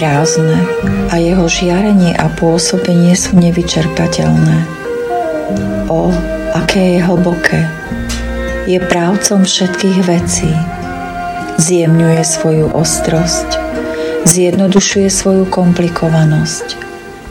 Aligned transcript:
Prázdne 0.00 0.56
a 1.12 1.20
jeho 1.20 1.44
žiarenie 1.44 2.16
a 2.16 2.32
pôsobenie 2.32 3.12
sú 3.12 3.36
nevyčerpateľné. 3.36 4.64
O, 5.92 6.08
aké 6.56 6.96
je 6.96 7.04
hlboké. 7.04 7.68
Je 8.64 8.80
právcom 8.80 9.44
všetkých 9.44 9.98
vecí. 10.08 10.48
Zjemňuje 11.60 12.24
svoju 12.24 12.72
ostrosť, 12.72 13.60
zjednodušuje 14.24 15.12
svoju 15.12 15.44
komplikovanosť, 15.52 16.80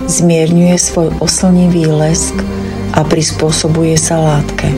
zmierňuje 0.06 0.78
svoj 0.78 1.10
oslnivý 1.26 1.90
lesk 1.90 2.38
a 2.94 3.02
prispôsobuje 3.02 3.98
sa 3.98 4.22
látke. 4.22 4.78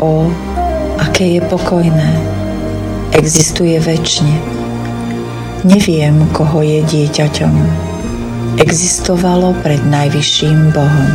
O, 0.00 0.32
aké 0.96 1.28
je 1.36 1.40
pokojné. 1.44 2.08
Existuje 3.12 3.76
väčšine. 3.84 4.53
Neviem, 5.64 6.28
koho 6.36 6.60
je 6.60 6.84
dieťaťom. 6.84 7.54
Existovalo 8.60 9.56
pred 9.64 9.80
najvyšším 9.88 10.76
Bohom. 10.76 11.12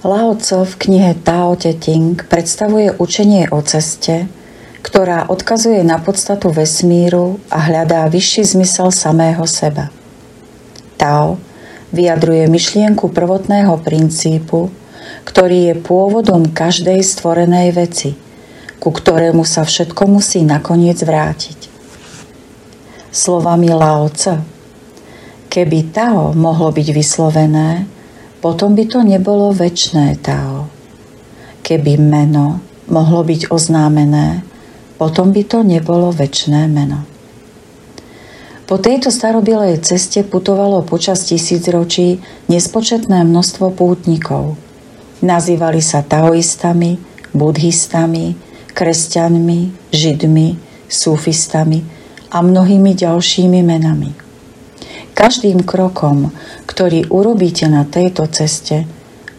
Lao 0.00 0.32
Tzu 0.32 0.64
v 0.64 0.74
knihe 0.80 1.12
Tao 1.12 1.52
Te 1.60 1.76
Ting 1.76 2.16
predstavuje 2.16 2.88
učenie 2.96 3.52
o 3.52 3.60
ceste, 3.60 4.32
ktorá 4.80 5.28
odkazuje 5.28 5.84
na 5.84 6.00
podstatu 6.00 6.48
vesmíru 6.48 7.36
a 7.52 7.68
hľadá 7.68 8.08
vyšší 8.08 8.56
zmysel 8.56 8.96
samého 8.96 9.44
seba. 9.44 9.92
Tao 10.96 11.36
vyjadruje 11.92 12.48
myšlienku 12.48 13.12
prvotného 13.12 13.76
princípu, 13.84 14.72
ktorý 15.28 15.68
je 15.68 15.74
pôvodom 15.84 16.48
každej 16.48 17.04
stvorenej 17.04 17.68
veci, 17.76 18.16
ku 18.80 18.96
ktorému 18.96 19.44
sa 19.44 19.68
všetko 19.68 20.08
musí 20.08 20.40
nakoniec 20.48 20.96
vrátiť. 20.96 21.68
Slovami 23.12 23.68
Lao 23.68 24.08
Tzu, 24.08 24.40
keby 25.52 25.92
Tao 25.92 26.32
mohlo 26.32 26.72
byť 26.72 26.88
vyslovené, 26.88 27.99
potom 28.40 28.72
by 28.72 28.84
to 28.88 29.04
nebolo 29.04 29.52
väčné 29.52 30.16
Tao. 30.24 30.68
Keby 31.60 32.00
meno 32.00 32.64
mohlo 32.88 33.22
byť 33.22 33.52
oznámené, 33.52 34.42
potom 34.96 35.30
by 35.32 35.42
to 35.44 35.60
nebolo 35.60 36.10
väčné 36.10 36.66
meno. 36.66 37.04
Po 38.64 38.78
tejto 38.78 39.10
starobilej 39.10 39.82
ceste 39.82 40.22
putovalo 40.22 40.86
počas 40.86 41.26
tisícročí 41.26 42.22
nespočetné 42.46 43.26
množstvo 43.26 43.74
pútnikov. 43.74 44.54
Nazývali 45.20 45.82
sa 45.82 46.06
taoistami, 46.06 46.96
buddhistami, 47.34 48.34
kresťanmi, 48.70 49.90
židmi, 49.90 50.48
sufistami 50.86 51.82
a 52.30 52.38
mnohými 52.40 52.94
ďalšími 52.94 53.60
menami. 53.60 54.29
Každým 55.12 55.66
krokom, 55.66 56.32
ktorý 56.64 57.10
urobíte 57.10 57.68
na 57.68 57.84
tejto 57.84 58.24
ceste, 58.30 58.88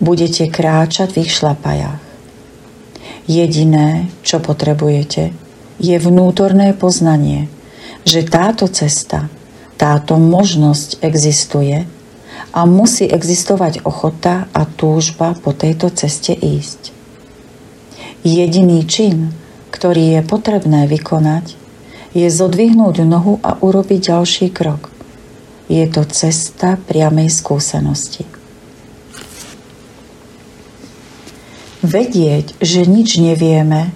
budete 0.01 0.49
kráčať 0.49 1.13
v 1.13 1.17
ich 1.25 1.31
šlapajách. 1.31 2.01
Jediné, 3.29 4.09
čo 4.25 4.41
potrebujete, 4.41 5.31
je 5.81 5.95
vnútorné 5.97 6.77
poznanie, 6.77 7.49
že 8.05 8.25
táto 8.25 8.69
cesta, 8.69 9.29
táto 9.77 10.17
možnosť 10.17 11.01
existuje 11.01 11.85
a 12.53 12.59
musí 12.67 13.07
existovať 13.07 13.81
ochota 13.87 14.45
a 14.51 14.67
túžba 14.67 15.33
po 15.37 15.55
tejto 15.55 15.89
ceste 15.93 16.35
ísť. 16.35 16.93
Jediný 18.21 18.85
čin, 18.85 19.33
ktorý 19.73 20.19
je 20.19 20.21
potrebné 20.21 20.85
vykonať, 20.85 21.57
je 22.11 22.27
zodvihnúť 22.27 23.07
nohu 23.07 23.39
a 23.41 23.57
urobiť 23.57 24.13
ďalší 24.13 24.51
krok. 24.51 24.90
Je 25.71 25.87
to 25.87 26.03
cesta 26.03 26.75
priamej 26.75 27.31
skúsenosti. 27.31 28.27
Vedieť, 31.79 32.59
že 32.59 32.83
nič 32.83 33.15
nevieme, 33.15 33.95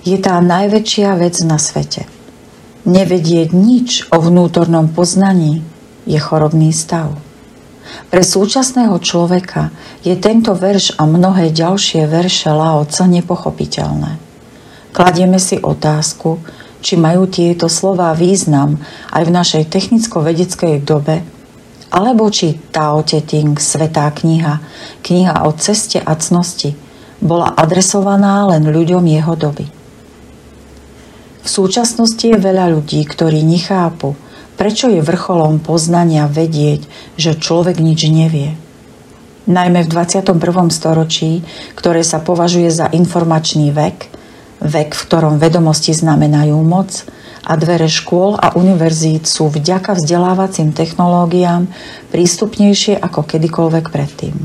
je 0.00 0.16
tá 0.16 0.40
najväčšia 0.40 1.12
vec 1.20 1.36
na 1.44 1.60
svete. 1.60 2.08
Nevedieť 2.88 3.52
nič 3.52 4.08
o 4.08 4.16
vnútornom 4.16 4.88
poznaní 4.88 5.60
je 6.08 6.16
chorobný 6.16 6.72
stav. 6.72 7.12
Pre 8.08 8.22
súčasného 8.24 8.96
človeka 8.96 9.68
je 10.00 10.16
tento 10.16 10.56
verš 10.56 10.96
a 10.96 11.04
mnohé 11.04 11.52
ďalšie 11.52 12.08
verše 12.08 12.48
Lao 12.48 12.80
Tse 12.88 13.04
nepochopiteľné. 13.04 14.16
Kladieme 14.96 15.36
si 15.36 15.60
otázku, 15.60 16.40
či 16.80 16.96
majú 16.96 17.28
tieto 17.28 17.68
slová 17.68 18.12
význam 18.16 18.80
aj 19.12 19.22
v 19.28 19.34
našej 19.36 19.64
technicko-vedeckej 19.68 20.84
dobe, 20.84 21.20
alebo 21.92 22.28
či 22.32 22.56
Tao 22.70 23.04
Te 23.04 23.20
Ting, 23.20 23.58
svetá 23.60 24.08
kniha, 24.10 24.60
kniha 25.04 25.44
o 25.44 25.50
ceste 25.56 26.00
a 26.00 26.12
cnosti, 26.16 26.72
bola 27.20 27.52
adresovaná 27.52 28.48
len 28.48 28.64
ľuďom 28.64 29.04
jeho 29.04 29.34
doby. 29.36 29.66
V 31.40 31.48
súčasnosti 31.48 32.22
je 32.22 32.36
veľa 32.36 32.72
ľudí, 32.72 33.00
ktorí 33.04 33.40
nechápu, 33.44 34.12
prečo 34.60 34.92
je 34.92 35.00
vrcholom 35.00 35.60
poznania 35.60 36.28
vedieť, 36.28 36.84
že 37.16 37.40
človek 37.40 37.80
nič 37.80 38.08
nevie. 38.12 38.56
Najmä 39.48 39.88
v 39.88 39.88
21. 39.88 40.36
storočí, 40.68 41.40
ktoré 41.74 42.04
sa 42.04 42.20
považuje 42.20 42.68
za 42.68 42.92
informačný 42.92 43.72
vek, 43.72 44.19
vek, 44.60 44.92
v 44.92 45.04
ktorom 45.08 45.40
vedomosti 45.40 45.96
znamenajú 45.96 46.56
moc 46.60 47.04
a 47.44 47.56
dvere 47.56 47.88
škôl 47.88 48.36
a 48.36 48.52
univerzít 48.52 49.24
sú 49.24 49.48
vďaka 49.48 49.96
vzdelávacím 49.96 50.76
technológiám 50.76 51.66
prístupnejšie 52.12 53.00
ako 53.00 53.24
kedykoľvek 53.24 53.86
predtým. 53.88 54.36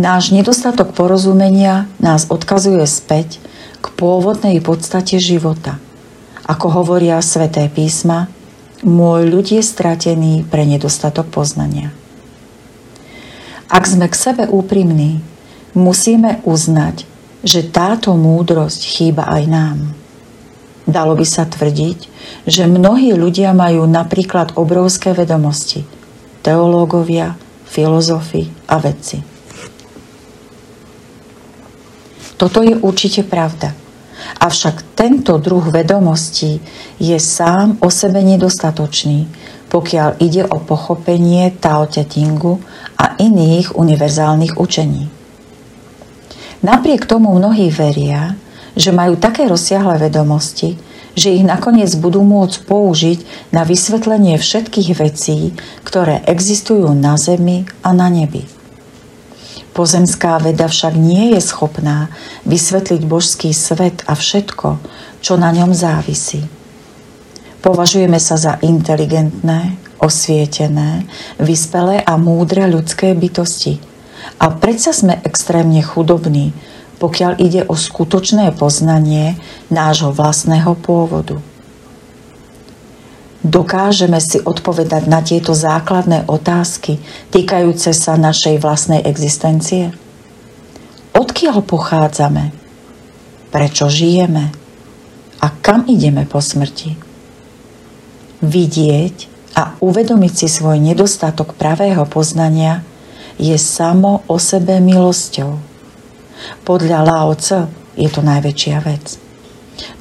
Náš 0.00 0.32
nedostatok 0.32 0.96
porozumenia 0.96 1.84
nás 2.00 2.24
odkazuje 2.32 2.88
späť 2.88 3.36
k 3.84 3.86
pôvodnej 3.92 4.64
podstate 4.64 5.20
života. 5.20 5.76
Ako 6.48 6.72
hovoria 6.72 7.20
sveté 7.20 7.68
písma, 7.68 8.32
môj 8.80 9.28
ľud 9.28 9.52
je 9.52 9.60
stratený 9.60 10.48
pre 10.48 10.64
nedostatok 10.64 11.28
poznania. 11.28 11.92
Ak 13.68 13.84
sme 13.84 14.08
k 14.08 14.16
sebe 14.16 14.44
úprimní, 14.48 15.20
musíme 15.76 16.40
uznať, 16.48 17.11
že 17.42 17.66
táto 17.66 18.14
múdrosť 18.14 18.80
chýba 18.86 19.26
aj 19.26 19.42
nám. 19.50 19.78
Dalo 20.86 21.14
by 21.14 21.26
sa 21.26 21.46
tvrdiť, 21.46 21.98
že 22.46 22.66
mnohí 22.66 23.14
ľudia 23.14 23.54
majú 23.54 23.86
napríklad 23.86 24.58
obrovské 24.58 25.14
vedomosti, 25.14 25.86
teológovia, 26.42 27.38
filozofi 27.66 28.50
a 28.66 28.82
vedci. 28.82 29.22
Toto 32.34 32.58
je 32.66 32.74
určite 32.74 33.22
pravda. 33.22 33.70
Avšak 34.42 34.98
tento 34.98 35.38
druh 35.38 35.62
vedomostí 35.70 36.58
je 36.98 37.14
sám 37.14 37.78
o 37.78 37.86
sebe 37.86 38.18
nedostatočný, 38.26 39.30
pokiaľ 39.70 40.18
ide 40.18 40.42
o 40.50 40.58
pochopenie 40.58 41.54
Tao 41.62 41.86
Te 41.86 42.02
Chingu 42.02 42.58
a 42.98 43.14
iných 43.22 43.78
univerzálnych 43.78 44.58
učení. 44.58 45.21
Napriek 46.62 47.10
tomu 47.10 47.34
mnohí 47.34 47.74
veria, 47.74 48.38
že 48.78 48.94
majú 48.94 49.18
také 49.18 49.50
rozsiahle 49.50 49.98
vedomosti, 49.98 50.78
že 51.12 51.34
ich 51.34 51.44
nakoniec 51.44 51.92
budú 51.98 52.24
môcť 52.24 52.56
použiť 52.64 53.18
na 53.52 53.68
vysvetlenie 53.68 54.40
všetkých 54.40 54.90
vecí, 54.96 55.52
ktoré 55.84 56.24
existujú 56.24 56.94
na 56.96 57.20
Zemi 57.20 57.68
a 57.84 57.92
na 57.92 58.08
nebi. 58.08 58.48
Pozemská 59.72 60.36
veda 60.40 60.68
však 60.68 60.94
nie 60.96 61.32
je 61.36 61.40
schopná 61.40 62.12
vysvetliť 62.44 63.02
božský 63.08 63.50
svet 63.56 64.04
a 64.04 64.12
všetko, 64.12 64.78
čo 65.24 65.40
na 65.40 65.48
ňom 65.52 65.72
závisí. 65.72 66.44
Považujeme 67.64 68.20
sa 68.20 68.36
za 68.36 68.60
inteligentné, 68.60 69.80
osvietené, 70.02 71.06
vyspelé 71.38 72.02
a 72.04 72.18
múdre 72.18 72.66
ľudské 72.68 73.14
bytosti. 73.14 73.91
A 74.42 74.50
predsa 74.50 74.90
sme 74.90 75.22
extrémne 75.22 75.78
chudobní, 75.86 76.50
pokiaľ 76.98 77.38
ide 77.38 77.62
o 77.70 77.78
skutočné 77.78 78.50
poznanie 78.58 79.38
nášho 79.70 80.10
vlastného 80.10 80.74
pôvodu. 80.82 81.38
Dokážeme 83.42 84.18
si 84.22 84.38
odpovedať 84.38 85.06
na 85.10 85.22
tieto 85.22 85.54
základné 85.54 86.26
otázky 86.30 86.98
týkajúce 87.30 87.90
sa 87.94 88.14
našej 88.18 88.58
vlastnej 88.58 89.02
existencie? 89.02 89.94
Odkiaľ 91.14 91.62
pochádzame? 91.62 92.54
Prečo 93.50 93.90
žijeme? 93.90 94.54
A 95.42 95.46
kam 95.58 95.86
ideme 95.90 96.22
po 96.26 96.38
smrti? 96.38 97.12
vidieť 98.42 99.30
a 99.54 99.78
uvedomiť 99.78 100.32
si 100.34 100.46
svoj 100.50 100.82
nedostatok 100.82 101.54
pravého 101.54 102.02
poznania 102.10 102.82
je 103.38 103.56
samo 103.58 104.24
o 104.26 104.36
sebe 104.36 104.80
milosťou. 104.80 105.58
Podľa 106.66 106.98
Lao 107.06 107.32
je 107.96 108.08
to 108.08 108.20
najväčšia 108.24 108.78
vec. 108.82 109.20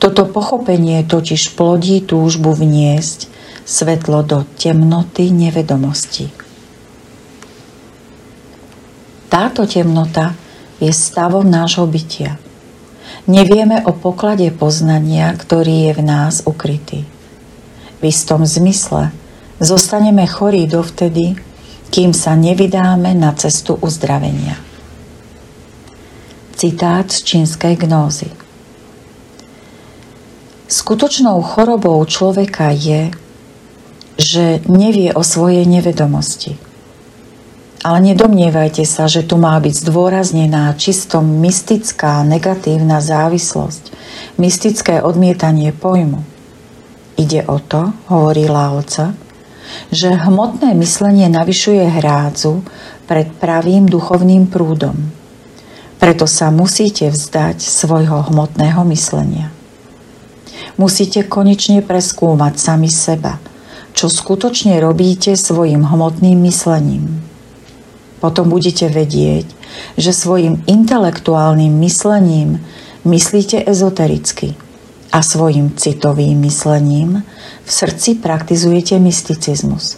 Toto 0.01 0.27
pochopenie 0.27 1.03
totiž 1.05 1.55
plodí 1.55 2.03
túžbu 2.03 2.51
vniesť 2.51 3.29
svetlo 3.63 4.25
do 4.25 4.43
temnoty 4.57 5.31
nevedomosti. 5.31 6.27
Táto 9.31 9.63
temnota 9.63 10.35
je 10.83 10.91
stavom 10.91 11.47
nášho 11.47 11.87
bytia. 11.87 12.35
Nevieme 13.29 13.79
o 13.85 13.95
poklade 13.95 14.49
poznania, 14.51 15.31
ktorý 15.31 15.87
je 15.87 15.91
v 15.95 16.01
nás 16.03 16.43
ukrytý 16.43 17.07
v 18.01 18.09
istom 18.09 18.41
zmysle 18.41 19.13
zostaneme 19.61 20.25
chorí 20.25 20.65
dovtedy, 20.65 21.37
kým 21.91 22.15
sa 22.15 22.39
nevydáme 22.39 23.11
na 23.11 23.35
cestu 23.35 23.75
uzdravenia. 23.75 24.55
Citát 26.55 27.11
z 27.11 27.19
čínskej 27.27 27.75
gnózy. 27.75 28.31
Skutočnou 30.71 31.43
chorobou 31.43 31.99
človeka 32.07 32.71
je, 32.71 33.11
že 34.15 34.63
nevie 34.71 35.11
o 35.11 35.19
svojej 35.19 35.67
nevedomosti. 35.67 36.55
Ale 37.81 37.99
nedomnievajte 38.13 38.87
sa, 38.87 39.09
že 39.09 39.25
tu 39.25 39.41
má 39.41 39.57
byť 39.59 39.73
zdôraznená 39.73 40.71
čisto 40.77 41.19
mystická 41.19 42.21
negatívna 42.23 43.03
závislosť, 43.03 43.91
mystické 44.39 45.01
odmietanie 45.03 45.75
pojmu. 45.75 46.23
Ide 47.19 47.41
o 47.49 47.57
to, 47.57 47.91
hovorí 48.07 48.45
Laoca, 48.47 49.17
že 49.91 50.11
hmotné 50.11 50.73
myslenie 50.77 51.27
navyšuje 51.27 51.83
hrádzu 52.01 52.63
pred 53.05 53.27
pravým 53.37 53.87
duchovným 53.87 54.47
prúdom. 54.47 54.95
Preto 56.01 56.25
sa 56.25 56.49
musíte 56.49 57.11
vzdať 57.11 57.61
svojho 57.61 58.31
hmotného 58.33 58.81
myslenia. 58.89 59.53
Musíte 60.79 61.27
konečne 61.27 61.85
preskúmať 61.85 62.57
sami 62.57 62.89
seba, 62.89 63.37
čo 63.93 64.09
skutočne 64.09 64.81
robíte 64.81 65.37
svojim 65.37 65.85
hmotným 65.85 66.41
myslením. 66.47 67.21
Potom 68.17 68.49
budete 68.49 68.89
vedieť, 68.89 69.45
že 69.97 70.13
svojim 70.13 70.65
intelektuálnym 70.65 71.73
myslením 71.81 72.61
myslíte 73.05 73.61
ezotericky– 73.65 74.57
a 75.11 75.19
svojim 75.19 75.75
citovým 75.75 76.39
myslením 76.39 77.23
v 77.71 77.79
srdci 77.87 78.19
praktizujete 78.19 78.99
mysticizmus. 78.99 79.95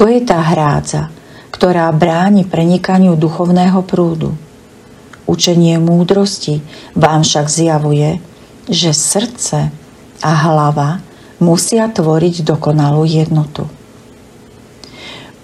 To 0.00 0.08
je 0.08 0.24
tá 0.24 0.40
hrádza, 0.40 1.12
ktorá 1.52 1.92
bráni 1.92 2.48
prenikaniu 2.48 3.20
duchovného 3.20 3.84
prúdu. 3.84 4.32
Učenie 5.28 5.76
múdrosti 5.76 6.64
vám 6.96 7.20
však 7.20 7.52
zjavuje, 7.52 8.24
že 8.64 8.96
srdce 8.96 9.68
a 10.24 10.30
hlava 10.48 11.04
musia 11.36 11.84
tvoriť 11.92 12.48
dokonalú 12.48 13.04
jednotu. 13.04 13.68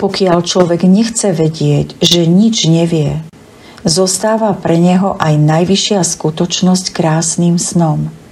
Pokiaľ 0.00 0.40
človek 0.40 0.88
nechce 0.88 1.36
vedieť, 1.36 2.00
že 2.00 2.24
nič 2.24 2.64
nevie, 2.64 3.20
zostáva 3.84 4.56
pre 4.56 4.80
neho 4.80 5.20
aj 5.20 5.36
najvyššia 5.36 6.00
skutočnosť 6.00 6.96
krásnym 6.96 7.60
snom– 7.60 8.08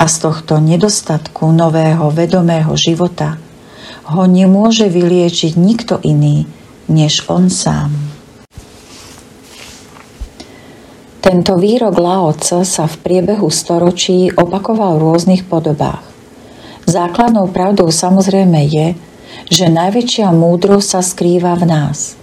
a 0.00 0.08
z 0.08 0.16
tohto 0.24 0.56
nedostatku 0.56 1.52
nového 1.52 2.08
vedomého 2.08 2.72
života 2.72 3.36
ho 4.08 4.24
nemôže 4.24 4.88
vyliečiť 4.88 5.60
nikto 5.60 6.00
iný, 6.00 6.48
než 6.88 7.28
on 7.28 7.52
sám. 7.52 7.92
Tento 11.20 11.60
výrok 11.60 12.00
Lao 12.00 12.32
sa 12.64 12.88
v 12.88 12.96
priebehu 13.04 13.52
storočí 13.52 14.32
opakoval 14.32 14.96
v 14.96 15.04
rôznych 15.04 15.44
podobách. 15.44 16.02
Základnou 16.88 17.52
pravdou 17.52 17.92
samozrejme 17.92 18.66
je, 18.66 18.96
že 19.52 19.68
najväčšia 19.68 20.32
múdrosť 20.32 20.88
sa 20.96 21.00
skrýva 21.04 21.54
v 21.60 21.68
nás. 21.68 22.16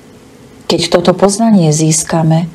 Keď 0.66 0.82
toto 0.92 1.14
poznanie 1.14 1.72
získame, 1.72 2.50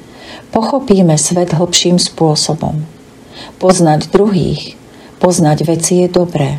pochopíme 0.50 1.14
svet 1.16 1.54
hlbším 1.56 1.96
spôsobom. 1.96 2.84
Poznať 3.56 4.12
druhých 4.12 4.81
Poznať 5.22 5.58
veci 5.70 6.02
je 6.02 6.10
dobré, 6.10 6.58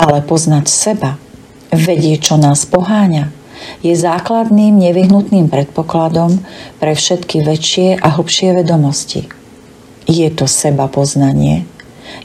ale 0.00 0.24
poznať 0.24 0.64
seba, 0.64 1.20
vedieť, 1.68 2.32
čo 2.32 2.34
nás 2.40 2.64
poháňa, 2.64 3.28
je 3.84 3.92
základným 3.92 4.80
nevyhnutným 4.80 5.52
predpokladom 5.52 6.40
pre 6.80 6.96
všetky 6.96 7.44
väčšie 7.44 8.00
a 8.00 8.08
hlbšie 8.16 8.56
vedomosti. 8.56 9.28
Je 10.08 10.24
to 10.32 10.48
seba 10.48 10.88
poznanie, 10.88 11.68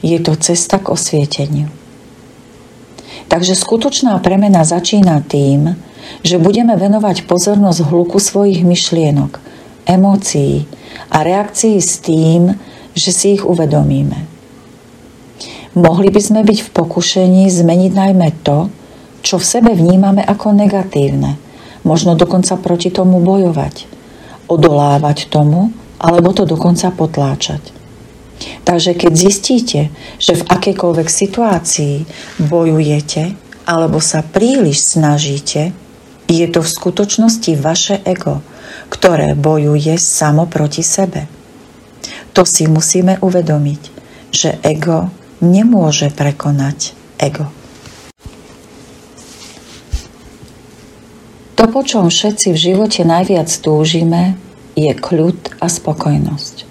je 0.00 0.16
to 0.24 0.40
cesta 0.40 0.80
k 0.80 0.88
osvieteniu. 0.88 1.68
Takže 3.28 3.52
skutočná 3.52 4.16
premena 4.24 4.64
začína 4.64 5.20
tým, 5.20 5.76
že 6.24 6.40
budeme 6.40 6.80
venovať 6.80 7.28
pozornosť 7.28 7.92
hluku 7.92 8.16
svojich 8.16 8.64
myšlienok, 8.64 9.36
emócií 9.84 10.64
a 11.12 11.20
reakcií 11.20 11.76
s 11.76 12.00
tým, 12.00 12.56
že 12.96 13.12
si 13.12 13.36
ich 13.36 13.44
uvedomíme. 13.44 14.37
Mohli 15.76 16.08
by 16.08 16.20
sme 16.20 16.40
byť 16.46 16.58
v 16.64 16.70
pokušení 16.72 17.44
zmeniť 17.52 17.92
najmä 17.92 18.28
to, 18.40 18.72
čo 19.20 19.36
v 19.36 19.44
sebe 19.44 19.70
vnímame 19.74 20.24
ako 20.24 20.56
negatívne, 20.56 21.36
možno 21.84 22.16
dokonca 22.16 22.56
proti 22.56 22.88
tomu 22.88 23.20
bojovať, 23.20 23.84
odolávať 24.48 25.28
tomu, 25.28 25.74
alebo 25.98 26.32
to 26.32 26.48
dokonca 26.48 26.88
potláčať. 26.94 27.60
Takže 28.62 28.94
keď 28.94 29.12
zistíte, 29.18 29.80
že 30.22 30.38
v 30.38 30.46
akejkoľvek 30.46 31.08
situácii 31.10 32.06
bojujete 32.46 33.34
alebo 33.66 33.98
sa 33.98 34.22
príliš 34.22 34.96
snažíte, 34.96 35.74
je 36.28 36.46
to 36.48 36.60
v 36.62 36.72
skutočnosti 36.72 37.52
vaše 37.58 37.96
ego, 38.04 38.40
ktoré 38.88 39.34
bojuje 39.34 39.96
samo 39.98 40.46
proti 40.46 40.84
sebe. 40.84 41.26
To 42.36 42.46
si 42.46 42.70
musíme 42.70 43.18
uvedomiť, 43.18 43.82
že 44.30 44.60
ego 44.62 45.10
nemôže 45.40 46.10
prekonať 46.12 46.94
ego. 47.18 47.50
To, 51.58 51.66
po 51.66 51.82
čom 51.82 52.06
všetci 52.06 52.54
v 52.54 52.58
živote 52.70 53.02
najviac 53.02 53.50
túžime, 53.58 54.38
je 54.78 54.94
kľud 54.94 55.58
a 55.58 55.66
spokojnosť. 55.66 56.62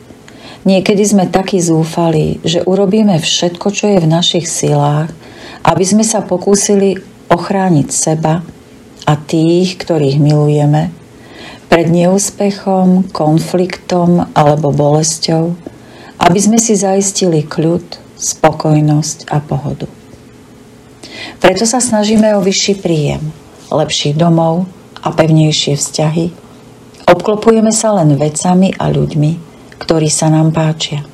Niekedy 0.63 1.03
sme 1.03 1.25
takí 1.27 1.59
zúfali, 1.59 2.39
že 2.43 2.63
urobíme 2.63 3.19
všetko, 3.19 3.67
čo 3.71 3.91
je 3.91 4.00
v 4.00 4.07
našich 4.07 4.47
silách, 4.47 5.12
aby 5.67 5.83
sme 5.83 6.07
sa 6.07 6.24
pokúsili 6.24 6.95
ochrániť 7.27 7.88
seba 7.91 8.43
a 9.03 9.13
tých, 9.19 9.75
ktorých 9.75 10.19
milujeme, 10.24 10.91
pred 11.67 11.88
neúspechom, 11.91 13.12
konfliktom 13.12 14.31
alebo 14.31 14.71
bolesťou, 14.71 15.51
aby 16.24 16.39
sme 16.39 16.55
si 16.59 16.79
zaistili 16.79 17.43
kľud, 17.43 18.07
spokojnosť 18.17 19.29
a 19.29 19.38
pohodu. 19.39 19.88
Preto 21.38 21.63
sa 21.65 21.77
snažíme 21.77 22.33
o 22.38 22.41
vyšší 22.41 22.74
príjem, 22.81 23.24
lepší 23.69 24.13
domov 24.17 24.65
a 25.01 25.13
pevnejšie 25.13 25.77
vzťahy. 25.77 26.25
Obklopujeme 27.07 27.71
sa 27.71 27.95
len 27.95 28.17
vecami 28.19 28.75
a 28.75 28.91
ľuďmi, 28.91 29.31
ktorí 29.79 30.09
sa 30.12 30.27
nám 30.27 30.51
páčia. 30.51 31.05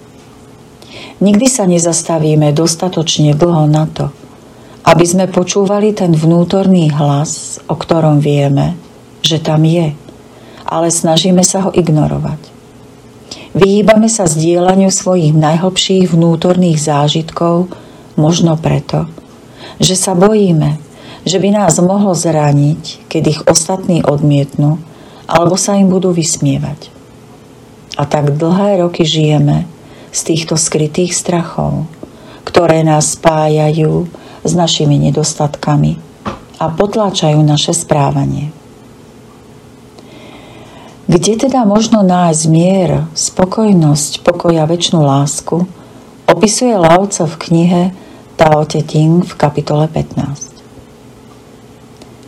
Nikdy 1.21 1.47
sa 1.47 1.69
nezastavíme 1.69 2.51
dostatočne 2.51 3.37
dlho 3.37 3.69
na 3.69 3.85
to, 3.87 4.09
aby 4.83 5.05
sme 5.07 5.31
počúvali 5.31 5.95
ten 5.95 6.11
vnútorný 6.11 6.91
hlas, 6.91 7.63
o 7.71 7.75
ktorom 7.77 8.19
vieme, 8.19 8.75
že 9.23 9.39
tam 9.39 9.63
je, 9.63 9.95
ale 10.67 10.87
snažíme 10.91 11.39
sa 11.45 11.67
ho 11.67 11.71
ignorovať. 11.71 12.62
Vyhýbame 13.53 14.09
sa 14.09 14.25
zdieľaniu 14.25 14.89
svojich 14.89 15.37
najhlbších 15.37 16.09
vnútorných 16.09 16.81
zážitkov, 16.81 17.69
možno 18.17 18.57
preto, 18.57 19.05
že 19.77 19.93
sa 19.93 20.17
bojíme, 20.17 20.81
že 21.21 21.37
by 21.37 21.61
nás 21.61 21.77
mohlo 21.77 22.17
zraniť, 22.17 23.05
keď 23.05 23.23
ich 23.29 23.41
ostatní 23.45 24.01
odmietnú, 24.01 24.81
alebo 25.29 25.53
sa 25.53 25.77
im 25.77 25.93
budú 25.93 26.17
vysmievať. 26.17 26.89
A 27.93 28.09
tak 28.09 28.33
dlhé 28.41 28.81
roky 28.81 29.05
žijeme 29.05 29.69
z 30.09 30.19
týchto 30.33 30.57
skrytých 30.57 31.13
strachov, 31.13 31.85
ktoré 32.49 32.81
nás 32.81 33.13
spájajú 33.13 34.09
s 34.41 34.51
našimi 34.57 34.97
nedostatkami 34.97 36.01
a 36.57 36.73
potláčajú 36.73 37.37
naše 37.45 37.77
správanie. 37.77 38.49
Kde 41.03 41.35
teda 41.35 41.67
možno 41.67 41.99
nájsť 41.99 42.43
mier, 42.47 43.03
spokojnosť, 43.11 44.23
pokoj 44.23 44.55
a 44.55 44.63
väčšinu 44.63 45.03
lásku, 45.03 45.67
opisuje 46.31 46.71
Laoca 46.79 47.27
v 47.27 47.35
knihe 47.43 47.81
Tao 48.39 48.63
Te 48.63 48.79
Ting 48.87 49.19
v 49.19 49.33
kapitole 49.35 49.91
15. 49.91 50.63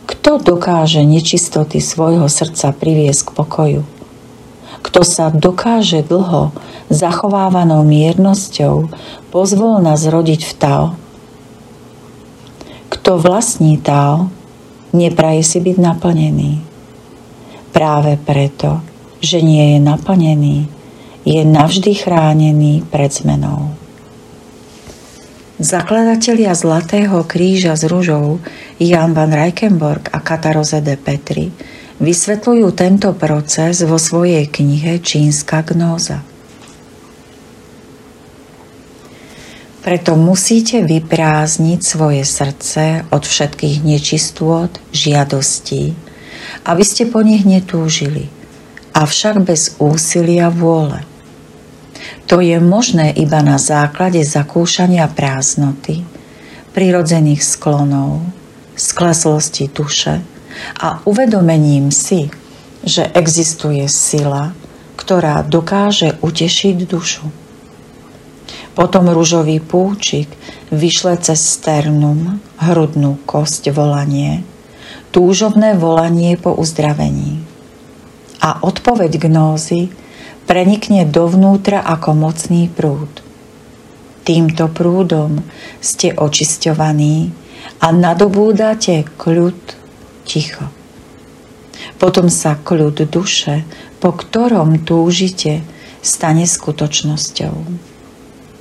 Kto 0.04 0.44
dokáže 0.44 1.00
nečistoty 1.08 1.80
svojho 1.80 2.28
srdca 2.28 2.76
priviesť 2.76 3.20
k 3.24 3.30
pokoju? 3.32 3.82
Kto 4.84 5.00
sa 5.08 5.32
dokáže 5.32 6.04
dlho 6.04 6.52
zachovávanou 6.92 7.80
miernosťou 7.80 8.92
pozvolna 9.32 9.96
zrodiť 9.96 10.40
v 10.44 10.52
Tao? 10.52 10.86
Kto 12.92 13.16
vlastní 13.24 13.80
Tao, 13.80 14.28
nepraje 14.92 15.40
si 15.40 15.64
byť 15.64 15.76
naplnený 15.80 16.75
práve 17.76 18.16
preto, 18.16 18.80
že 19.20 19.44
nie 19.44 19.76
je 19.76 19.78
naplnený, 19.84 20.64
je 21.28 21.44
navždy 21.44 21.92
chránený 21.92 22.88
pred 22.88 23.12
zmenou. 23.12 23.76
Zakladatelia 25.60 26.56
Zlatého 26.56 27.20
kríža 27.28 27.76
s 27.76 27.84
ružou 27.84 28.40
Jan 28.80 29.12
van 29.12 29.28
Reichenborg 29.28 30.08
a 30.08 30.24
Kataroze 30.24 30.80
de 30.80 30.96
Petri 30.96 31.52
vysvetľujú 32.00 32.68
tento 32.72 33.12
proces 33.12 33.84
vo 33.84 34.00
svojej 34.00 34.48
knihe 34.48 35.00
Čínska 35.00 35.64
gnóza. 35.68 36.24
Preto 39.80 40.16
musíte 40.18 40.82
vyprázdniť 40.82 41.80
svoje 41.80 42.24
srdce 42.26 43.06
od 43.08 43.22
všetkých 43.22 43.86
nečistôt, 43.86 44.72
žiadostí, 44.90 46.05
aby 46.66 46.84
ste 46.84 47.06
po 47.06 47.22
nich 47.22 47.46
netúžili, 47.46 48.28
avšak 48.96 49.44
bez 49.44 49.76
úsilia 49.76 50.48
vôle. 50.48 51.04
To 52.26 52.42
je 52.42 52.58
možné 52.58 53.14
iba 53.14 53.38
na 53.44 53.60
základe 53.60 54.20
zakúšania 54.24 55.06
prázdnoty, 55.06 56.02
prirodzených 56.74 57.42
sklonov, 57.44 58.24
skleslosti 58.74 59.70
duše 59.70 60.20
a 60.80 61.00
uvedomením 61.04 61.92
si, 61.92 62.28
že 62.82 63.06
existuje 63.14 63.84
sila, 63.88 64.52
ktorá 64.96 65.44
dokáže 65.44 66.18
utešiť 66.20 66.76
dušu. 66.88 67.26
Potom 68.76 69.08
ružový 69.08 69.62
púčik 69.64 70.28
vyšle 70.68 71.16
cez 71.20 71.40
sternum, 71.40 72.42
hrudnú 72.60 73.20
kosť 73.24 73.72
volanie– 73.72 74.42
túžobné 75.16 75.80
volanie 75.80 76.36
po 76.36 76.52
uzdravení. 76.52 77.40
A 78.44 78.60
odpoveď 78.60 79.16
gnózy 79.16 79.88
prenikne 80.44 81.08
dovnútra 81.08 81.80
ako 81.80 82.12
mocný 82.12 82.68
prúd. 82.68 83.08
Týmto 84.28 84.68
prúdom 84.68 85.40
ste 85.80 86.12
očisťovaní 86.12 87.32
a 87.80 87.96
nadobúdate 87.96 89.08
kľud 89.16 89.56
ticho. 90.28 90.68
Potom 91.96 92.28
sa 92.28 92.60
kľud 92.60 93.08
duše, 93.08 93.64
po 94.04 94.12
ktorom 94.12 94.84
túžite, 94.84 95.64
stane 96.04 96.44
skutočnosťou. 96.44 97.56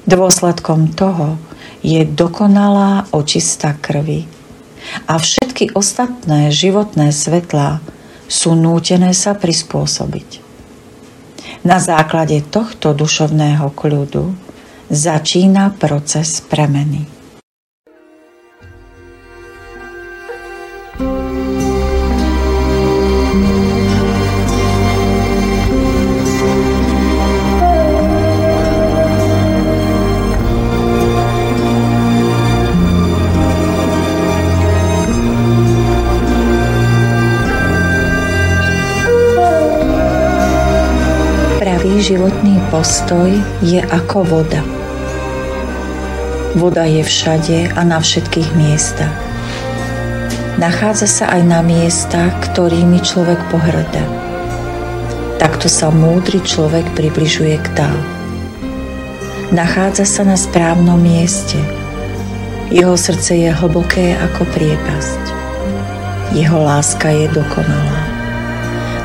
Dôsledkom 0.07 0.95
toho 0.95 1.35
je 1.83 2.07
dokonalá 2.07 3.11
očista 3.11 3.75
krvi, 3.75 4.34
a 5.07 5.13
všetky 5.17 5.73
ostatné 5.73 6.49
životné 6.53 7.09
svetlá 7.11 7.79
sú 8.25 8.57
nútené 8.57 9.13
sa 9.13 9.37
prispôsobiť. 9.37 10.43
Na 11.65 11.81
základe 11.81 12.45
tohto 12.45 12.93
dušovného 12.93 13.73
kľudu 13.73 14.33
začína 14.89 15.73
proces 15.77 16.41
premeny. 16.45 17.14
Životný 42.05 42.61
postoj 42.69 43.33
je 43.65 43.81
ako 43.81 44.21
voda. 44.21 44.61
Voda 46.53 46.85
je 46.85 47.01
všade 47.01 47.73
a 47.73 47.81
na 47.81 47.97
všetkých 47.97 48.53
miestach. 48.53 49.17
Nachádza 50.61 51.09
sa 51.09 51.25
aj 51.33 51.41
na 51.49 51.65
miestach, 51.65 52.29
ktorými 52.45 53.01
človek 53.01 53.41
pohrda. 53.49 54.05
Takto 55.41 55.65
sa 55.65 55.89
múdry 55.89 56.45
človek 56.45 56.85
približuje 56.93 57.57
k 57.57 57.67
Tao. 57.73 57.99
Nachádza 59.49 60.05
sa 60.05 60.21
na 60.29 60.37
správnom 60.37 61.01
mieste. 61.01 61.57
Jeho 62.69 62.93
srdce 62.93 63.33
je 63.33 63.49
hlboké 63.49 64.13
ako 64.13 64.45
priepasť. 64.53 65.21
Jeho 66.37 66.61
láska 66.61 67.09
je 67.09 67.33
dokonalá. 67.33 68.01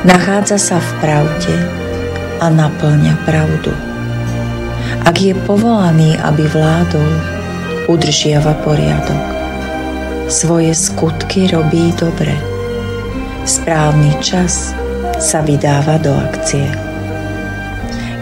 Nachádza 0.05 0.61
sa 0.61 0.77
v 0.77 0.89
pravde, 1.01 1.80
a 2.41 2.49
naplňa 2.49 3.21
pravdu. 3.21 3.69
Ak 5.05 5.21
je 5.21 5.37
povolaný, 5.45 6.17
aby 6.17 6.49
vládol, 6.49 7.11
udržiava 7.85 8.57
poriadok. 8.65 9.23
Svoje 10.25 10.73
skutky 10.73 11.45
robí 11.53 11.93
dobre. 11.93 12.33
Správny 13.45 14.17
čas 14.25 14.73
sa 15.21 15.45
vydáva 15.45 16.01
do 16.01 16.17
akcie. 16.17 16.65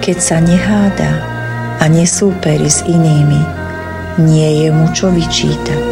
Keď 0.03 0.17
sa 0.19 0.43
neháda 0.43 1.11
a 1.79 1.87
nesúperi 1.87 2.67
s 2.67 2.83
inými, 2.83 3.39
nie 4.19 4.65
je 4.65 4.69
mu 4.73 4.91
čo 4.91 5.07
vyčítať. 5.13 5.87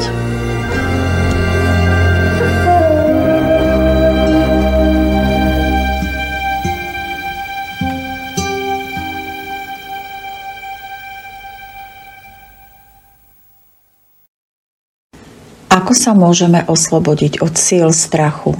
Ako 15.77 15.93
sa 15.93 16.17
môžeme 16.17 16.65
oslobodiť 16.65 17.46
od 17.46 17.53
síl 17.53 17.93
strachu, 17.93 18.57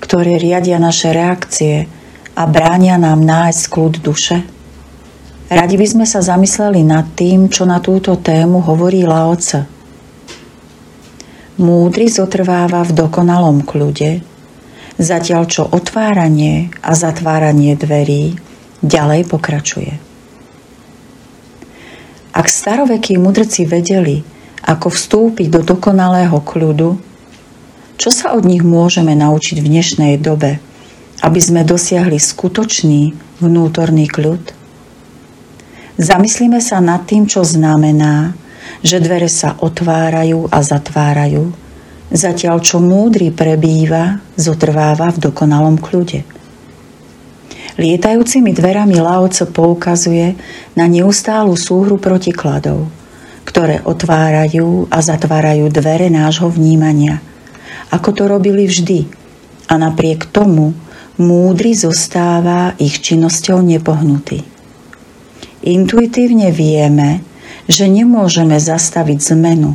ktoré 0.00 0.40
riadia 0.40 0.80
naše 0.80 1.12
reakcie 1.12 1.84
a 2.32 2.48
bránia 2.48 2.96
nám 2.96 3.20
nájsť 3.20 3.62
kľud 3.68 3.94
duše? 4.00 4.40
Radi 5.52 5.76
by 5.76 5.84
sme 5.86 6.06
sa 6.08 6.24
zamysleli 6.24 6.80
nad 6.80 7.12
tým, 7.12 7.52
čo 7.52 7.68
na 7.68 7.76
túto 7.84 8.16
tému 8.16 8.64
hovorí 8.64 9.04
Laoce. 9.04 9.68
Múdry 11.60 12.08
zotrváva 12.08 12.88
v 12.88 13.04
dokonalom 13.04 13.60
kľude, 13.60 14.24
zatiaľ 14.96 15.44
čo 15.52 15.68
otváranie 15.68 16.72
a 16.80 16.96
zatváranie 16.96 17.76
dverí 17.76 18.32
ďalej 18.80 19.28
pokračuje. 19.28 19.92
Ak 22.32 22.48
starovekí 22.48 23.20
mudrci 23.20 23.68
vedeli, 23.68 24.35
ako 24.66 24.90
vstúpiť 24.90 25.46
do 25.46 25.60
dokonalého 25.62 26.42
kľudu, 26.42 26.98
čo 27.96 28.10
sa 28.12 28.34
od 28.36 28.44
nich 28.44 28.66
môžeme 28.66 29.14
naučiť 29.14 29.62
v 29.62 29.70
dnešnej 29.70 30.14
dobe, 30.20 30.58
aby 31.22 31.40
sme 31.40 31.64
dosiahli 31.64 32.18
skutočný 32.18 33.14
vnútorný 33.40 34.10
kľud? 34.10 34.42
Zamyslíme 35.96 36.60
sa 36.60 36.82
nad 36.84 37.08
tým, 37.08 37.24
čo 37.24 37.40
znamená, 37.40 38.36
že 38.84 39.00
dvere 39.00 39.32
sa 39.32 39.56
otvárajú 39.56 40.52
a 40.52 40.60
zatvárajú, 40.60 41.54
zatiaľ 42.12 42.60
čo 42.60 42.82
múdry 42.82 43.32
prebýva, 43.32 44.20
zotrváva 44.36 45.14
v 45.16 45.30
dokonalom 45.30 45.80
kľude. 45.80 46.26
Lietajúcimi 47.80 48.52
dverami 48.52 49.00
Laoce 49.00 49.48
poukazuje 49.48 50.36
na 50.76 50.84
neustálu 50.88 51.56
súhru 51.56 51.96
protikladov, 51.96 52.88
ktoré 53.56 53.80
otvárajú 53.80 54.84
a 54.92 55.00
zatvárajú 55.00 55.72
dvere 55.72 56.12
nášho 56.12 56.52
vnímania, 56.52 57.24
ako 57.88 58.12
to 58.12 58.28
robili 58.28 58.68
vždy. 58.68 59.08
A 59.72 59.80
napriek 59.80 60.28
tomu 60.28 60.76
múdry 61.16 61.72
zostáva 61.72 62.76
ich 62.76 63.00
činnosťou 63.00 63.64
nepohnutý. 63.64 64.44
Intuitívne 65.64 66.52
vieme, 66.52 67.24
že 67.64 67.88
nemôžeme 67.88 68.60
zastaviť 68.60 69.32
zmenu, 69.32 69.72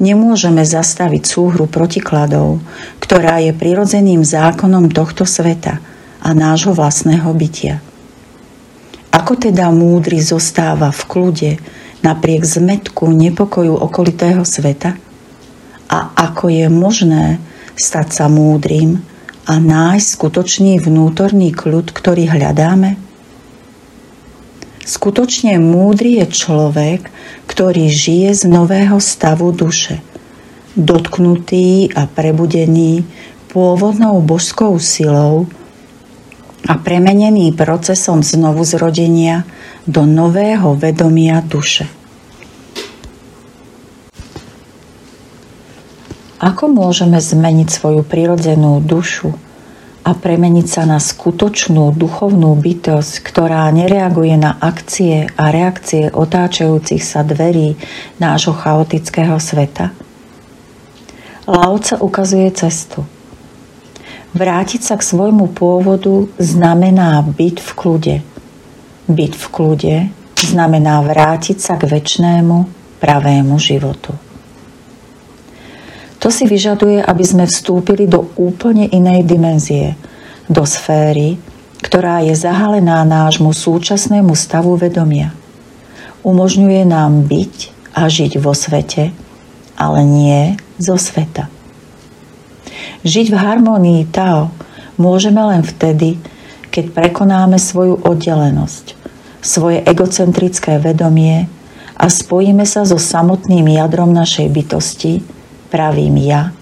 nemôžeme 0.00 0.64
zastaviť 0.64 1.28
súhru 1.28 1.68
protikladov, 1.68 2.64
ktorá 2.96 3.44
je 3.44 3.52
prirodzeným 3.52 4.24
zákonom 4.24 4.88
tohto 4.88 5.28
sveta– 5.28 5.76
a 6.22 6.30
nášho 6.30 6.70
vlastného 6.72 7.26
bytia. 7.34 7.82
Ako 9.12 9.36
teda 9.36 9.68
múdry 9.68 10.22
zostáva 10.22 10.88
v 10.94 11.02
kľude 11.04 11.52
napriek 12.02 12.42
zmetku 12.44 13.08
nepokoju 13.08 13.74
okolitého 13.78 14.42
sveta? 14.42 14.98
A 15.88 15.98
ako 16.18 16.50
je 16.50 16.66
možné 16.68 17.38
stať 17.78 18.08
sa 18.12 18.26
múdrym 18.28 19.02
a 19.46 19.58
nájsť 19.58 20.06
skutočný 20.06 20.78
vnútorný 20.78 21.50
kľud, 21.50 21.90
ktorý 21.90 22.30
hľadáme? 22.30 22.98
Skutočne 24.82 25.62
múdry 25.62 26.18
je 26.18 26.26
človek, 26.26 27.06
ktorý 27.46 27.86
žije 27.86 28.34
z 28.34 28.42
nového 28.50 28.98
stavu 28.98 29.54
duše, 29.54 30.02
dotknutý 30.74 31.94
a 31.94 32.10
prebudený 32.10 33.06
pôvodnou 33.54 34.18
božskou 34.24 34.74
silou, 34.82 35.46
a 36.68 36.78
premenený 36.78 37.50
procesom 37.58 38.22
znovu 38.22 38.62
zrodenia 38.62 39.42
do 39.82 40.06
nového 40.06 40.78
vedomia 40.78 41.42
duše. 41.42 41.90
Ako 46.42 46.66
môžeme 46.66 47.22
zmeniť 47.22 47.68
svoju 47.70 48.02
prirodzenú 48.02 48.82
dušu 48.82 49.30
a 50.02 50.10
premeniť 50.10 50.66
sa 50.66 50.82
na 50.82 50.98
skutočnú 50.98 51.94
duchovnú 51.94 52.58
bytosť, 52.58 53.22
ktorá 53.22 53.70
nereaguje 53.70 54.34
na 54.34 54.58
akcie 54.58 55.30
a 55.38 55.54
reakcie 55.54 56.10
otáčajúcich 56.10 56.98
sa 56.98 57.22
dverí 57.22 57.78
nášho 58.18 58.58
chaotického 58.58 59.38
sveta? 59.38 59.94
Laoca 61.46 62.02
ukazuje 62.02 62.50
cestu– 62.54 63.06
Vrátiť 64.32 64.80
sa 64.80 64.96
k 64.96 65.04
svojmu 65.04 65.52
pôvodu 65.52 66.24
znamená 66.40 67.20
byť 67.20 67.56
v 67.60 67.70
kľude. 67.76 68.16
Byť 69.04 69.32
v 69.36 69.46
kľude 69.52 69.96
znamená 70.40 71.04
vrátiť 71.04 71.60
sa 71.60 71.76
k 71.76 71.84
väčšnému 71.84 72.56
pravému 72.96 73.60
životu. 73.60 74.16
To 76.22 76.30
si 76.30 76.46
vyžaduje, 76.46 77.02
aby 77.02 77.24
sme 77.26 77.44
vstúpili 77.44 78.08
do 78.08 78.30
úplne 78.38 78.88
inej 78.88 79.26
dimenzie, 79.26 79.98
do 80.48 80.62
sféry, 80.62 81.36
ktorá 81.82 82.22
je 82.22 82.32
zahalená 82.32 83.02
nášmu 83.02 83.50
súčasnému 83.50 84.32
stavu 84.38 84.78
vedomia. 84.78 85.34
Umožňuje 86.22 86.86
nám 86.86 87.26
byť 87.26 87.54
a 87.98 88.06
žiť 88.06 88.38
vo 88.38 88.54
svete, 88.54 89.10
ale 89.74 90.00
nie 90.06 90.54
zo 90.78 90.94
sveta. 90.94 91.50
Žiť 93.02 93.34
v 93.34 93.36
harmonii 93.36 94.02
Tao 94.14 94.54
môžeme 94.94 95.42
len 95.42 95.66
vtedy, 95.66 96.22
keď 96.70 96.94
prekonáme 96.94 97.58
svoju 97.58 97.98
oddelenosť, 97.98 98.94
svoje 99.42 99.82
egocentrické 99.82 100.78
vedomie 100.78 101.50
a 101.98 102.06
spojíme 102.06 102.62
sa 102.62 102.86
so 102.86 103.02
samotným 103.02 103.74
jadrom 103.74 104.14
našej 104.14 104.46
bytosti, 104.54 105.18
pravým 105.74 106.14
ja, 106.22 106.54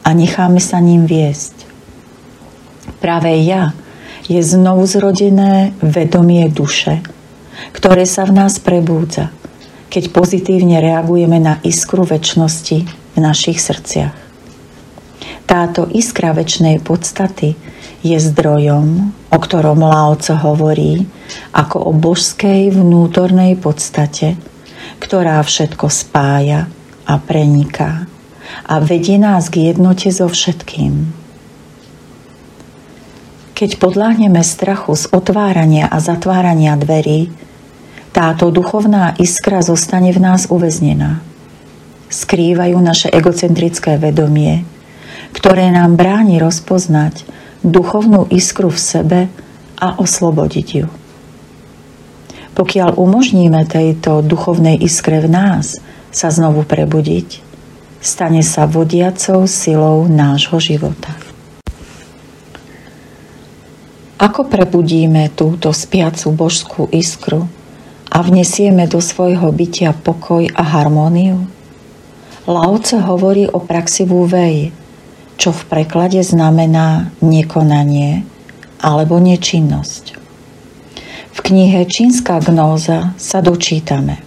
a 0.00 0.08
necháme 0.16 0.56
sa 0.56 0.80
ním 0.80 1.04
viesť. 1.04 1.68
Pravé 3.04 3.44
ja 3.44 3.76
je 4.24 4.40
znovu 4.40 4.88
zrodené 4.88 5.76
vedomie 5.84 6.48
duše, 6.48 7.04
ktoré 7.76 8.08
sa 8.08 8.24
v 8.24 8.40
nás 8.40 8.56
prebúdza, 8.56 9.28
keď 9.92 10.16
pozitívne 10.16 10.80
reagujeme 10.80 11.36
na 11.36 11.60
iskru 11.60 12.08
väčšnosti 12.08 12.78
v 12.88 13.18
našich 13.20 13.60
srdciach. 13.60 14.23
Táto 15.44 15.86
iskra 15.92 16.32
väčšnej 16.32 16.80
podstaty 16.80 17.54
je 18.04 18.16
zdrojom, 18.20 19.12
o 19.32 19.38
ktorom 19.38 19.80
Laoco 19.84 20.34
hovorí, 20.40 21.04
ako 21.52 21.88
o 21.88 21.92
božskej 21.92 22.72
vnútornej 22.72 23.56
podstate, 23.60 24.36
ktorá 25.00 25.40
všetko 25.40 25.88
spája 25.88 26.68
a 27.04 27.14
preniká 27.20 28.08
a 28.64 28.80
vedie 28.80 29.16
nás 29.16 29.48
k 29.48 29.72
jednote 29.72 30.12
so 30.12 30.28
všetkým. 30.28 31.12
Keď 33.54 33.78
podláhneme 33.78 34.42
strachu 34.42 34.98
z 34.98 35.04
otvárania 35.14 35.86
a 35.86 36.02
zatvárania 36.02 36.74
dverí, 36.74 37.30
táto 38.10 38.50
duchovná 38.50 39.14
iskra 39.18 39.62
zostane 39.62 40.10
v 40.10 40.22
nás 40.22 40.50
uväznená. 40.50 41.22
Skrývajú 42.10 42.78
naše 42.78 43.08
egocentrické 43.10 43.98
vedomie, 43.98 44.66
ktoré 45.34 45.74
nám 45.74 45.98
bráni 45.98 46.38
rozpoznať 46.38 47.26
duchovnú 47.66 48.30
iskru 48.30 48.70
v 48.70 48.78
sebe 48.78 49.20
a 49.76 49.98
oslobodiť 49.98 50.68
ju. 50.78 50.86
Pokiaľ 52.54 52.94
umožníme 52.94 53.66
tejto 53.66 54.22
duchovnej 54.22 54.78
iskre 54.78 55.18
v 55.18 55.26
nás 55.26 55.82
sa 56.14 56.30
znovu 56.30 56.62
prebudiť, 56.62 57.42
stane 57.98 58.46
sa 58.46 58.70
vodiacou 58.70 59.50
silou 59.50 60.06
nášho 60.06 60.62
života. 60.62 61.10
Ako 64.22 64.46
prebudíme 64.46 65.34
túto 65.34 65.74
spiacu 65.74 66.30
božskú 66.30 66.86
iskru 66.94 67.50
a 68.06 68.22
vnesieme 68.22 68.86
do 68.86 69.02
svojho 69.02 69.50
bytia 69.50 69.90
pokoj 69.90 70.46
a 70.54 70.62
harmóniu? 70.62 71.50
Laoce 72.46 73.02
hovorí 73.02 73.50
o 73.50 73.58
praxi 73.58 74.06
Vuvej, 74.06 74.70
čo 75.36 75.50
v 75.50 75.62
preklade 75.66 76.22
znamená 76.22 77.10
nekonanie 77.20 78.22
alebo 78.78 79.18
nečinnosť. 79.18 80.14
V 81.34 81.38
knihe 81.42 81.82
Čínska 81.88 82.38
gnóza 82.44 83.16
sa 83.18 83.42
dočítame. 83.42 84.22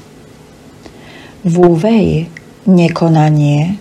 Wu 1.47 1.79
Wei 1.79 2.27
nekonanie 2.67 3.79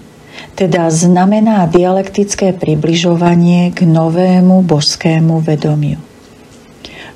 teda 0.56 0.88
znamená 0.88 1.68
dialektické 1.68 2.56
približovanie 2.56 3.74
k 3.74 3.84
novému 3.84 4.64
božskému 4.64 5.42
vedomiu. 5.42 6.00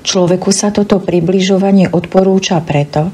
Človeku 0.01 0.49
sa 0.49 0.73
toto 0.73 1.01
približovanie 1.01 1.89
odporúča 1.89 2.61
preto, 2.61 3.13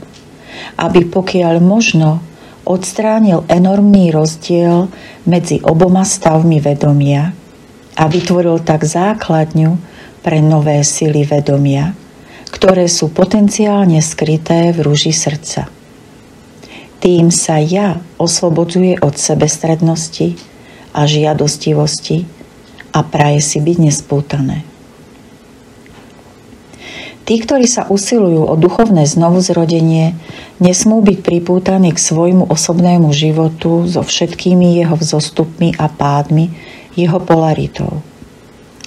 aby 0.80 1.08
pokiaľ 1.08 1.60
možno 1.60 2.24
odstránil 2.68 3.48
enormný 3.48 4.12
rozdiel 4.12 4.92
medzi 5.24 5.64
oboma 5.64 6.04
stavmi 6.04 6.60
vedomia 6.60 7.32
a 7.96 8.04
vytvoril 8.12 8.60
tak 8.62 8.84
základňu 8.84 9.80
pre 10.20 10.44
nové 10.44 10.84
sily 10.84 11.24
vedomia, 11.24 11.96
ktoré 12.52 12.92
sú 12.92 13.16
potenciálne 13.16 14.04
skryté 14.04 14.76
v 14.76 14.84
rúži 14.84 15.16
srdca. 15.16 15.72
Tým 17.00 17.32
sa 17.32 17.64
ja 17.64 17.96
oslobodzuje 18.20 19.00
od 19.00 19.16
sebestrednosti 19.16 20.36
a 20.92 21.08
žiadostivosti 21.08 22.28
a 22.92 23.00
praje 23.08 23.40
si 23.40 23.64
byť 23.64 23.78
nespútané. 23.80 24.67
Tí, 27.28 27.44
ktorí 27.44 27.68
sa 27.68 27.84
usilujú 27.92 28.48
o 28.48 28.56
duchovné 28.56 29.04
znovuzrodenie, 29.04 30.16
nesmú 30.64 31.04
byť 31.04 31.18
pripútaní 31.20 31.92
k 31.92 32.00
svojmu 32.00 32.48
osobnému 32.48 33.12
životu 33.12 33.84
so 33.84 34.00
všetkými 34.00 34.80
jeho 34.80 34.96
vzostupmi 34.96 35.76
a 35.76 35.92
pádmi, 35.92 36.56
jeho 36.96 37.20
polaritou. 37.20 38.00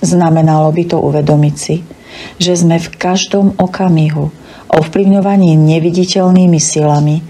Znamenalo 0.01 0.73
by 0.73 0.85
to 0.89 0.97
uvedomiť 1.05 1.55
si, 1.61 1.85
že 2.41 2.57
sme 2.57 2.81
v 2.81 2.89
každom 2.97 3.61
okamihu 3.61 4.33
ovplyvňovaní 4.73 5.61
neviditeľnými 5.61 6.57
silami, 6.57 7.21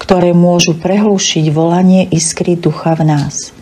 ktoré 0.00 0.32
môžu 0.32 0.80
prehlúšiť 0.80 1.44
volanie 1.52 2.08
iskry 2.08 2.56
ducha 2.56 2.96
v 2.96 3.12
nás. 3.12 3.52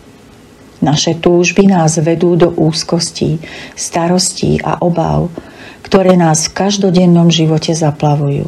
Naše 0.79 1.19
túžby 1.19 1.67
nás 1.67 1.99
vedú 1.99 2.39
do 2.39 2.55
úzkostí, 2.55 3.43
starostí 3.75 4.63
a 4.63 4.79
obav, 4.79 5.27
ktoré 5.83 6.15
nás 6.15 6.49
v 6.49 6.55
každodennom 6.55 7.29
živote 7.29 7.75
zaplavujú. 7.75 8.47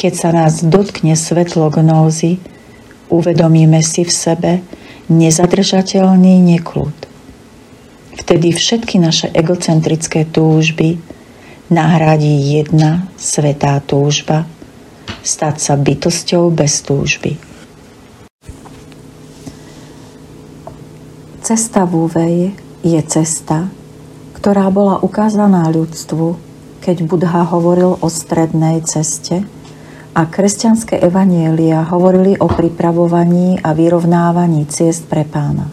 Keď 0.00 0.12
sa 0.16 0.30
nás 0.32 0.64
dotkne 0.64 1.18
svetlo 1.18 1.68
gnózy, 1.68 2.40
uvedomíme 3.12 3.82
si 3.84 4.06
v 4.06 4.12
sebe 4.14 4.52
nezadržateľný 5.10 6.40
neklud. 6.56 6.94
Vtedy 8.16 8.54
všetky 8.54 9.02
naše 9.02 9.28
egocentrické 9.34 10.24
túžby 10.24 11.02
nahradí 11.68 12.56
jedna 12.56 13.10
svetá 13.18 13.82
túžba 13.82 14.46
stať 15.20 15.54
sa 15.60 15.74
bytosťou 15.76 16.48
bez 16.54 16.80
túžby. 16.86 17.36
Cesta 21.42 21.82
v 21.82 21.92
Úvej 22.06 22.36
je 22.86 23.00
cesta, 23.10 23.66
ktorá 24.40 24.72
bola 24.72 24.96
ukázaná 25.04 25.68
ľudstvu, 25.68 26.34
keď 26.80 27.04
Budha 27.04 27.44
hovoril 27.44 28.00
o 28.00 28.08
strednej 28.08 28.80
ceste 28.88 29.44
a 30.16 30.24
kresťanské 30.24 30.96
evanielia 30.96 31.84
hovorili 31.84 32.40
o 32.40 32.48
pripravovaní 32.48 33.60
a 33.60 33.76
vyrovnávaní 33.76 34.64
ciest 34.64 35.06
pre 35.12 35.28
pána. 35.28 35.68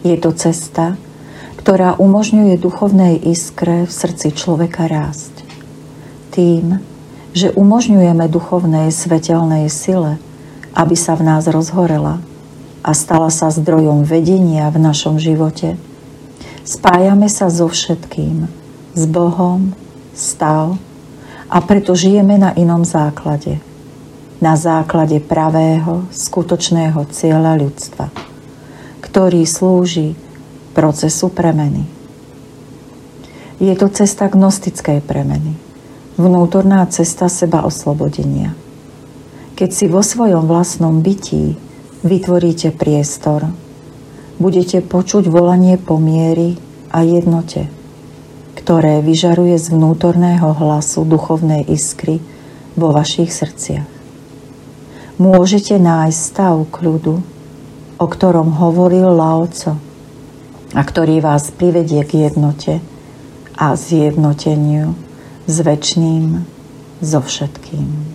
Je 0.00 0.16
to 0.16 0.32
cesta, 0.32 0.96
ktorá 1.60 2.00
umožňuje 2.00 2.56
duchovnej 2.56 3.20
iskre 3.28 3.84
v 3.84 3.92
srdci 3.92 4.32
človeka 4.32 4.88
rásť. 4.88 5.44
Tým, 6.32 6.80
že 7.36 7.52
umožňujeme 7.52 8.24
duchovnej 8.32 8.88
svetelnej 8.88 9.68
sile, 9.68 10.16
aby 10.72 10.96
sa 10.96 11.12
v 11.12 11.28
nás 11.28 11.44
rozhorela– 11.44 12.24
a 12.80 12.96
stala 12.96 13.28
sa 13.28 13.52
zdrojom 13.52 14.08
vedenia 14.08 14.68
v 14.72 14.80
našom 14.80 15.20
živote. 15.20 15.76
Spájame 16.70 17.26
sa 17.26 17.50
so 17.50 17.66
všetkým, 17.66 18.46
s 18.94 19.02
Bohom, 19.10 19.74
stav 20.14 20.78
a 21.50 21.58
preto 21.66 21.98
žijeme 21.98 22.38
na 22.38 22.54
inom 22.54 22.86
základe. 22.86 23.58
Na 24.38 24.54
základe 24.54 25.18
pravého, 25.18 26.06
skutočného 26.14 27.10
cieľa 27.10 27.58
ľudstva, 27.58 28.14
ktorý 29.02 29.42
slúži 29.50 30.14
procesu 30.70 31.34
premeny. 31.34 31.90
Je 33.58 33.74
to 33.74 33.90
cesta 33.90 34.30
gnostickej 34.30 35.02
premeny, 35.02 35.58
vnútorná 36.14 36.86
cesta 36.86 37.26
seba 37.26 37.66
oslobodenia. 37.66 38.54
Keď 39.58 39.70
si 39.74 39.90
vo 39.90 40.06
svojom 40.06 40.46
vlastnom 40.46 41.02
bytí 41.02 41.58
vytvoríte 42.06 42.70
priestor. 42.70 43.50
Budete 44.40 44.80
počuť 44.80 45.28
volanie 45.28 45.76
pomiery 45.76 46.56
a 46.88 47.04
jednote, 47.04 47.68
ktoré 48.56 49.04
vyžaruje 49.04 49.60
z 49.60 49.68
vnútorného 49.68 50.56
hlasu 50.56 51.04
duchovnej 51.04 51.68
iskry 51.68 52.24
vo 52.72 52.88
vašich 52.96 53.28
srdciach. 53.28 53.84
Môžete 55.20 55.76
nájsť 55.76 56.16
stav 56.16 56.56
kľudu, 56.72 57.20
o 58.00 58.06
ktorom 58.08 58.56
hovoril 58.56 59.12
Laoco 59.12 59.76
a 60.72 60.80
ktorý 60.80 61.20
vás 61.20 61.52
privedie 61.52 62.00
k 62.08 62.32
jednote 62.32 62.80
a 63.60 63.76
zjednoteniu 63.76 64.96
s 65.44 65.60
väčšným 65.60 66.40
so 67.04 67.20
všetkým. 67.20 68.09